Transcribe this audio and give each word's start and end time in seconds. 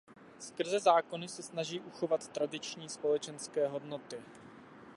Skrze 0.39 0.79
zákony 0.79 1.27
se 1.27 1.43
snaží 1.43 1.79
uchovat 1.79 2.27
tradiční 2.27 2.89
společenské 2.89 3.67
hodnoty. 3.67 4.17